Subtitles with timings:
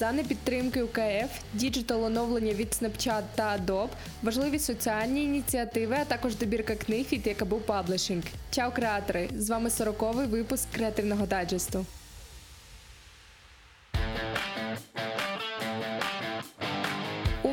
[0.00, 3.88] за непідтримки УКФ, діджитал оновлення від Snapchat та Adobe,
[4.22, 8.22] важливі соціальні ініціативи, а також добірка книг від Yakaboo Publishing.
[8.50, 9.28] Чао, креатори!
[9.36, 11.86] З вами 40-й випуск креативного дайджесту.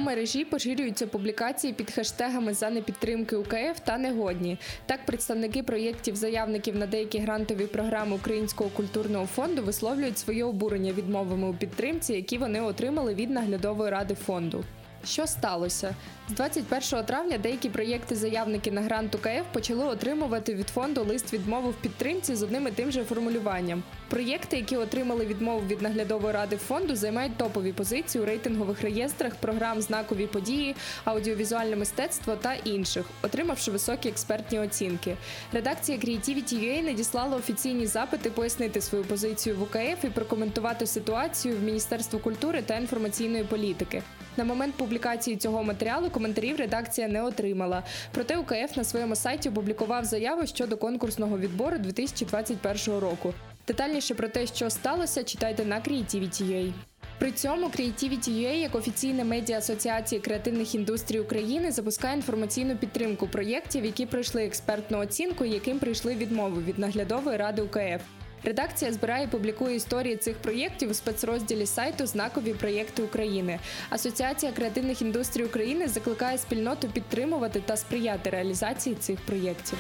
[0.08, 4.58] Мережею поширюються публікації під хештегами занепідтримкиУКФ та негідні.
[4.86, 11.50] Так, представники проєктів заявників на деякі грантові програми Українського культурного фонду висловлюють своє обурення відмовами
[11.50, 14.64] у підтримці, які вони отримали від наглядової ради фонду.
[15.08, 15.96] Що сталося?
[16.30, 21.74] З 21 травня деякі проєкти-заявники на грант УКФ почали отримувати від фонду лист відмови в
[21.74, 23.84] підтримці з одним і тим же формулюванням.
[24.10, 29.82] Проєкти, які отримали відмову від наглядової ради фонду, займають топові позиції у рейтингових реєстрах програм
[29.82, 35.18] знакові події, аудіовізуальне мистецтво та інших, отримавши високі експертні оцінки.
[35.54, 42.20] Редакція Creativity.ua надіслала офіційні запити пояснити свою позицію в УКФ і прокоментувати ситуацію в Міністерство
[42.20, 44.04] культури та інформаційної політики.
[44.38, 47.84] На момент публікації цього матеріалу коментарів редакція не отримала.
[48.12, 53.34] Проте УКФ на своєму сайті опублікував заяву щодо конкурсного відбору 2021 року.
[53.68, 56.74] Детальніше про те, що сталося, читайте на Creativity.ua.
[57.20, 64.06] При цьому Creativity.ua, як офіційна медіа асоціації креативних індустрій України, запускає інформаційну підтримку проєктів, які
[64.06, 68.02] пройшли експертну оцінку, яким прийшли відмови від наглядової ради УКФ.
[68.44, 73.60] Редакція збирає і публікує історії цих проєктів у спецрозділі сайту Знакові проєкти України.
[73.90, 79.78] Асоціація креативних індустрій України закликає спільноту підтримувати та сприяти реалізації цих проєктів.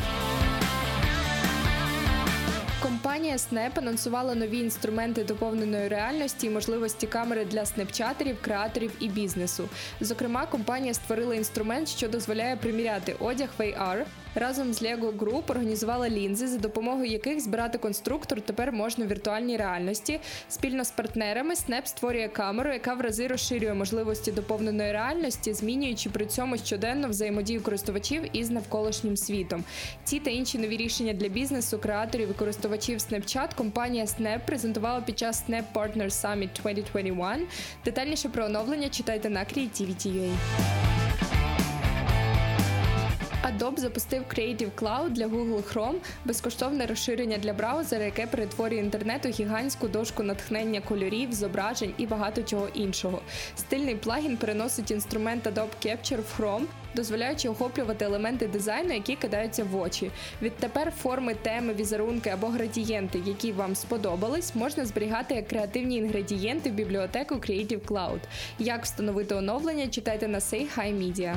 [2.81, 9.69] Компанія Snap анонсувала нові інструменти доповненої реальності і можливості камери для снепчатерів, креаторів і бізнесу.
[10.01, 14.03] Зокрема, компанія створила інструмент, що дозволяє приміряти одяг в AR.
[14.39, 19.57] Разом з Lego Group організувала лінзи, за допомогою яких збирати конструктор тепер можна в віртуальній
[19.57, 20.19] реальності.
[20.49, 26.25] Спільно з партнерами Snap створює камеру, яка в рази розширює можливості доповненої реальності, змінюючи при
[26.25, 29.63] цьому щоденно взаємодію користувачів із навколишнім світом.
[30.03, 35.19] Ці та інші нові рішення для бізнесу, креаторів і користувачів Snapchat компанія Snap презентувала під
[35.19, 37.47] час Snap Partner Summit 2021.
[37.85, 40.86] Детальніше про оновлення читайте на Creativity.ua.
[43.57, 45.95] Adobe запустив Creative Cloud для Google Chrome,
[46.25, 52.43] безкоштовне розширення для браузера, яке перетворює інтернет у гігантську дошку натхнення кольорів, зображень і багато
[52.43, 53.21] чого іншого.
[53.55, 56.63] Стильний плагін переносить інструмент Adobe Capture в Chrome,
[56.95, 60.11] дозволяючи охоплювати елементи дизайну, які кидаються в очі.
[60.41, 66.73] Відтепер форми, теми, візерунки або градієнти, які вам сподобались, можна зберігати як креативні інгредієнти в
[66.73, 68.19] бібліотеку Creative Cloud.
[68.59, 71.35] Як встановити оновлення, читайте на Say Hi Media.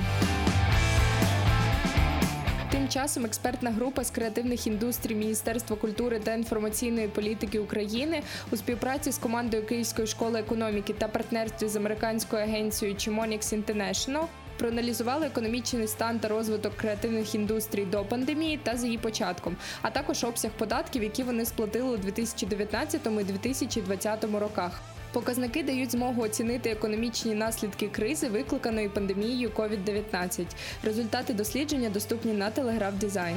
[2.71, 8.23] Тим часом експертна група з креативних індустрій Міністерства культури та інформаційної політики України
[8.53, 14.25] у співпраці з командою Київської школи економіки та партнерстві з американською агенцією Chimonix International
[14.59, 20.25] проаналізували економічний стан та розвиток креативних індустрій до пандемії та з її початком, а також
[20.25, 24.83] обсяг податків, які вони сплатили у 2019 і 2020 роках.
[25.13, 30.47] Показники дають змогу оцінити економічні наслідки кризи, викликаної пандемією COVID-19.
[30.83, 33.35] Результати дослідження доступні на Telegraph Design.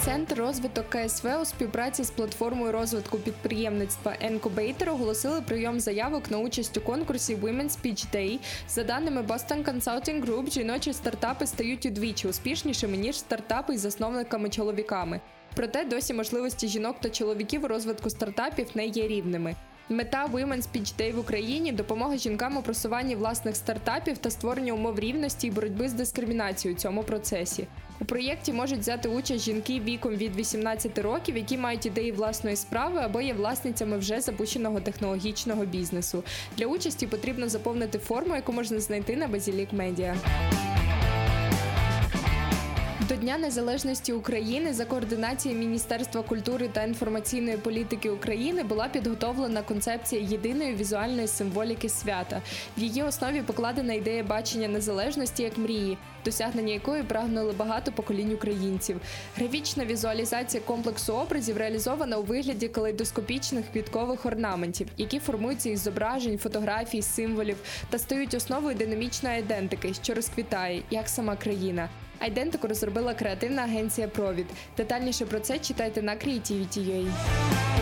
[0.00, 6.76] Центр розвиток КСВ у співпраці з платформою розвитку підприємництва Encubator оголосили прийом заявок на участь
[6.76, 8.38] у конкурсі Women's Pitch Day.
[8.68, 15.20] За даними Boston Consulting Group, жіночі стартапи стають удвічі успішнішими ніж стартапи із засновниками чоловіками.
[15.56, 19.54] Проте досі можливості жінок та чоловіків у розвитку стартапів не є рівними.
[19.88, 24.98] Мета Women's Pitch Day в Україні допомога жінкам у просуванні власних стартапів та створення умов
[24.98, 27.66] рівності і боротьби з дискримінацією у цьому процесі.
[28.00, 33.00] У проєкті можуть взяти участь жінки віком від 18 років, які мають ідеї власної справи
[33.00, 36.24] або є власницями вже запущеного технологічного бізнесу.
[36.56, 40.16] Для участі потрібно заповнити форму, яку можна знайти на Базілік Медіа.
[43.20, 50.74] Дня Незалежності України за координацією Міністерства культури та інформаційної політики України була підготовлена концепція єдиної
[50.74, 52.42] візуальної символіки свята.
[52.78, 59.00] В її основі покладена ідея бачення незалежності як мрії, досягнення якої прагнули багато поколінь українців.
[59.36, 67.02] Графічна візуалізація комплексу образів реалізована у вигляді калейдоскопічних квіткових орнаментів, які формуються із зображень, фотографій,
[67.02, 67.56] символів
[67.90, 71.88] та стають основою динамічної ідентики, що розквітає як сама країна.
[72.18, 74.46] Айдентику розробила креативна агенція Провід.
[74.76, 77.75] Детальніше про це читайте на Creativity.ua.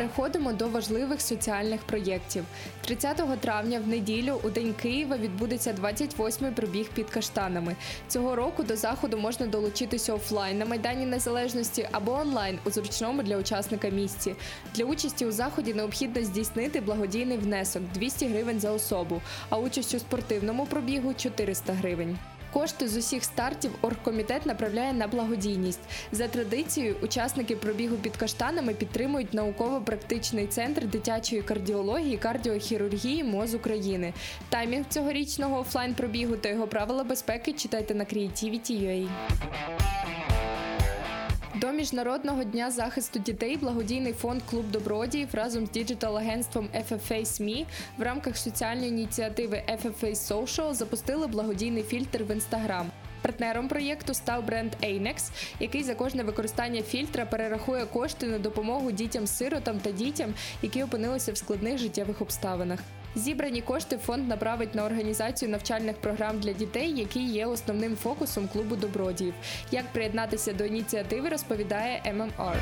[0.00, 2.44] Переходимо до важливих соціальних проєктів.
[2.80, 7.76] 30 травня в неділю у День Києва відбудеться 28-й пробіг під каштанами.
[8.08, 13.36] Цього року до заходу можна долучитися офлайн на Майдані Незалежності або онлайн у зручному для
[13.36, 14.34] учасника місці.
[14.74, 19.98] Для участі у заході необхідно здійснити благодійний внесок 200 гривень за особу, а участь у
[19.98, 22.18] спортивному пробігу 400 гривень.
[22.52, 25.80] Кошти з усіх стартів оргкомітет направляє на благодійність.
[26.12, 34.12] За традицією, учасники пробігу під каштанами підтримують науково-практичний центр дитячої кардіології кардіохірургії МОЗ України.
[34.48, 39.99] Таймінг цьогорічного офлайн пробігу та його правила безпеки читайте на Creativity.ua.
[41.60, 47.66] До міжнародного дня захисту дітей благодійний фонд Клуб добродіїв разом з діджитал-агентством FFA SME
[47.98, 52.90] в рамках соціальної ініціативи FFA Social запустили благодійний фільтр в інстаграм.
[53.22, 55.30] Партнером проєкту став бренд Einex,
[55.60, 61.36] який за кожне використання фільтра перерахує кошти на допомогу дітям-сиротам та дітям, які опинилися в
[61.36, 62.80] складних життєвих обставинах.
[63.14, 68.76] Зібрані кошти фонд направить на організацію навчальних програм для дітей, які є основним фокусом клубу
[68.76, 69.34] добродіїв.
[69.70, 72.56] Як приєднатися до ініціативи, розповідає ММР.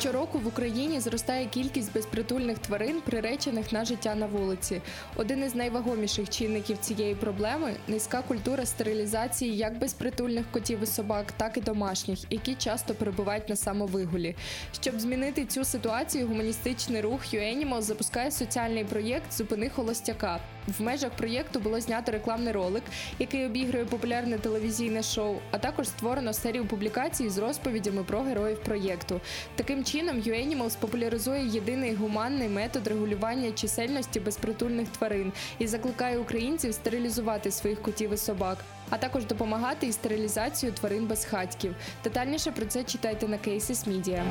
[0.00, 4.80] Щороку в Україні зростає кількість безпритульних тварин, приречених на життя на вулиці.
[5.16, 11.56] Один із найвагоміших чинників цієї проблеми низька культура стерилізації як безпритульних котів і собак, так
[11.56, 14.36] і домашніх, які часто перебувають на самовигулі.
[14.80, 20.40] Щоб змінити цю ситуацію, гуманістичний рух UAnimal запускає соціальний проєкт Зупини холостяка.
[20.78, 22.82] В межах проєкту було знято рекламний ролик,
[23.18, 29.20] який обігрує популярне телевізійне шоу, а також створено серію публікацій з розповідями про героїв проєкту.
[29.56, 37.50] Таким чином, UAnimals популяризує єдиний гуманний метод регулювання чисельності безпритульних тварин і закликає українців стерилізувати
[37.50, 38.58] своїх котів і собак,
[38.90, 41.74] а також допомагати із стерилізацією тварин безхатьків.
[42.04, 44.24] Детальніше про це читайте на Cases Media.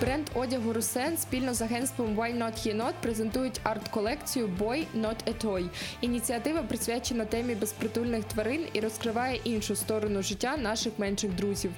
[0.00, 5.68] Бренд одягу Русен спільно з агентством Why Not Єнот презентують арт-колекцію Boy Not a Toy.
[6.00, 11.70] Ініціатива присвячена темі безпритульних тварин і розкриває іншу сторону життя наших менших друзів.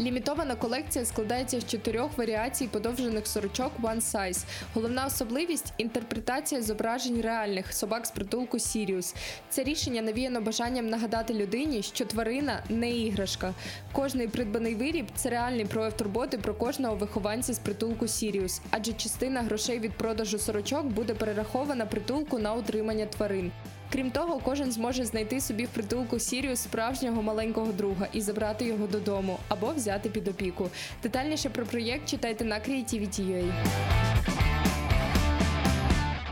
[0.00, 4.44] Лімітована колекція складається з чотирьох варіацій подовжених сорочок One Size.
[4.74, 9.14] Головна особливість інтерпретація зображень реальних собак з притулку Сіріус.
[9.48, 13.54] Це рішення навіяно бажанням нагадати людині, що тварина не іграшка.
[13.92, 19.42] Кожний придбаний виріб це реальний прояв турботи про кожного вихованця з притулку Сіріус, адже частина
[19.42, 23.52] грошей від продажу сорочок буде перерахована притулку на утримання тварин.
[23.92, 28.86] Крім того, кожен зможе знайти собі в притулку Сірію справжнього маленького друга і забрати його
[28.86, 30.70] додому або взяти під опіку.
[31.02, 33.52] Детальніше про проєкт читайте на Creativity.ua.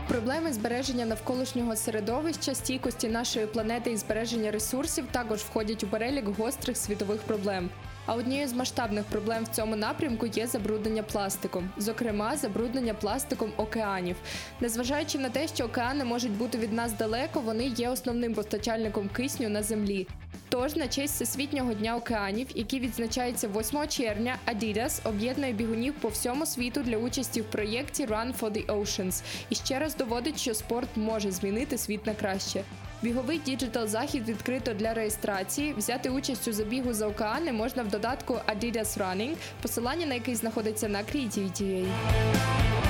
[0.07, 6.77] Проблеми збереження навколишнього середовища, стійкості нашої планети і збереження ресурсів також входять у перелік гострих
[6.77, 7.69] світових проблем.
[8.05, 14.15] А однією з масштабних проблем в цьому напрямку є забруднення пластиком, зокрема, забруднення пластиком океанів.
[14.61, 19.49] Незважаючи на те, що океани можуть бути від нас далеко, вони є основним постачальником кисню
[19.49, 20.07] на землі.
[20.49, 26.45] Тож на честь всесвітнього дня океанів, який відзначається 8 червня, Adidas об'єднує бігунів по всьому
[26.45, 30.89] світу для участі в проєкті Run for the Oceans і ще раз доводить, що спорт
[30.95, 32.63] може змінити світ на краще.
[33.01, 35.73] Біговий діджитал захід відкрито для реєстрації.
[35.77, 40.87] Взяти участь у забігу за океани можна в додатку Adidas Running, посилання на який знаходиться
[40.87, 42.80] на Creativity.ua.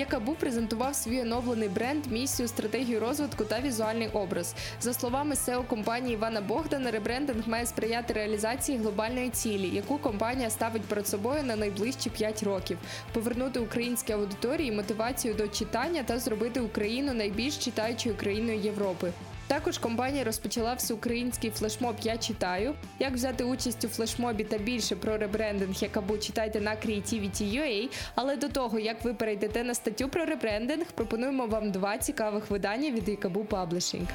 [0.00, 4.54] Якабу презентував свій оновлений бренд, місію, стратегію розвитку та візуальний образ.
[4.80, 10.82] За словами SEO компанії Івана Богдана, ребрендинг має сприяти реалізації глобальної цілі, яку компанія ставить
[10.82, 12.78] перед собою на найближчі 5 років:
[13.12, 19.12] повернути українській аудиторії мотивацію до читання та зробити Україну найбільш читаючою країною Європи.
[19.50, 22.74] Також компанія розпочала всеукраїнський флешмоб Я читаю.
[22.98, 27.88] Як взяти участь у флешмобі та більше про ребрендинг, якабу читайте на Creativity.ua.
[28.14, 32.90] Але до того, як ви перейдете на статтю про ребрендинг, пропонуємо вам два цікавих видання
[32.90, 34.08] від Yakaboo Publishing.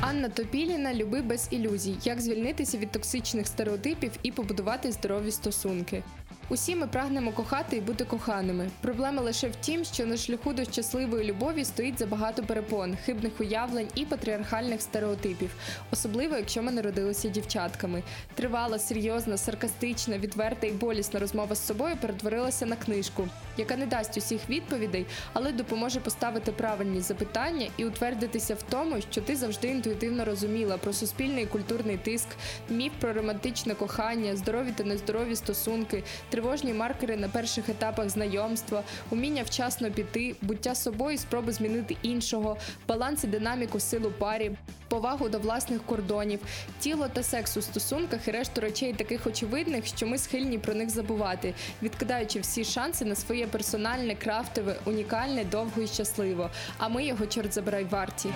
[0.00, 1.96] Анна Топіліна Люби без ілюзій.
[2.04, 6.02] Як звільнитися від токсичних стереотипів і побудувати здорові стосунки.
[6.50, 8.70] Усі ми прагнемо кохати і бути коханими.
[8.80, 13.88] Проблема лише в тім, що на шляху до щасливої любові стоїть забагато перепон, хибних уявлень
[13.94, 15.50] і патріархальних стереотипів,
[15.90, 18.02] особливо якщо ми народилися дівчатками.
[18.34, 24.16] Тривала, серйозна, саркастична, відверта і болісна розмова з собою перетворилася на книжку, яка не дасть
[24.16, 30.24] усіх відповідей, але допоможе поставити правильні запитання і утвердитися в тому, що ти завжди інтуїтивно
[30.24, 32.28] розуміла про суспільний і культурний тиск,
[32.70, 36.04] міф про романтичне кохання, здорові та нездорові стосунки
[36.38, 42.56] тривожні маркери на перших етапах знайомства, уміння вчасно піти, буття собою, спроби змінити іншого,
[42.88, 44.50] баланс і динаміку сил у парі,
[44.88, 46.40] повагу до власних кордонів,
[46.80, 50.90] тіло та секс у стосунках і решту речей таких очевидних, що ми схильні про них
[50.90, 56.50] забувати, відкидаючи всі шанси на своє персональне, крафтове, унікальне, довго і щасливо.
[56.78, 58.28] А ми його чорт забирай варті.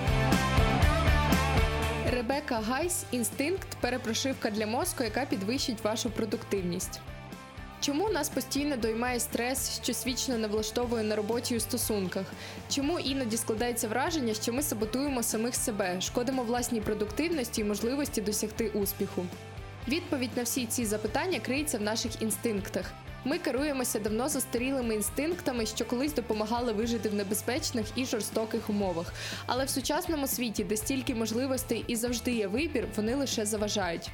[2.12, 7.00] Ребека Гайс інстинкт перепрошивка для мозку, яка підвищить вашу продуктивність.
[7.82, 12.26] Чому нас постійно доймає стрес, щось вічно не влаштовує на роботі у стосунках?
[12.68, 18.68] Чому іноді складається враження, що ми саботуємо самих себе, шкодимо власній продуктивності і можливості досягти
[18.68, 19.26] успіху?
[19.88, 22.92] Відповідь на всі ці запитання криється в наших інстинктах.
[23.24, 29.12] Ми керуємося давно застарілими інстинктами, що колись допомагали вижити в небезпечних і жорстоких умовах.
[29.46, 34.10] Але в сучасному світі, де стільки можливостей і завжди є вибір, вони лише заважають.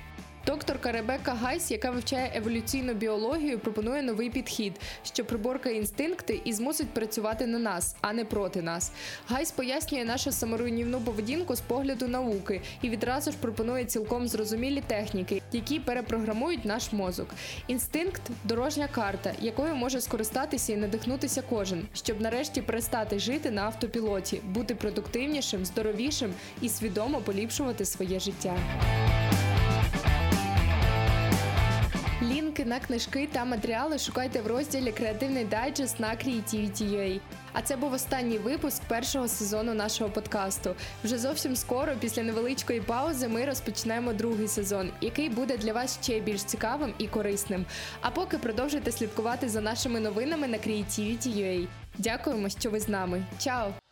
[0.48, 6.88] Докторка Ребекка Гайс, яка вивчає еволюційну біологію, пропонує новий підхід, що приборкає інстинкти і змусить
[6.88, 8.92] працювати на нас, а не проти нас.
[9.26, 15.42] Гайс пояснює нашу саморуйнівну поведінку з погляду науки і відразу ж пропонує цілком зрозумілі техніки,
[15.52, 17.28] які перепрограмують наш мозок.
[17.66, 24.40] Інстинкт дорожня карта, якою може скористатися і надихнутися кожен, щоб нарешті перестати жити на автопілоті,
[24.44, 28.56] бути продуктивнішим, здоровішим і свідомо поліпшувати своє життя.
[32.68, 37.20] Книжки та матеріали шукайте в розділі Креативний дайджест на Creativity.ua.
[37.52, 40.74] А це був останній випуск першого сезону нашого подкасту.
[41.04, 46.20] Вже зовсім скоро, після невеличкої паузи, ми розпочнемо другий сезон, який буде для вас ще
[46.20, 47.66] більш цікавим і корисним.
[48.00, 51.66] А поки продовжуйте слідкувати за нашими новинами на Creativity.ua.
[51.98, 53.24] Дякуємо, що ви з нами.
[53.38, 53.87] Чао!